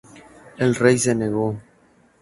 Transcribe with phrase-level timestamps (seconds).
[0.57, 1.57] El rey se negó.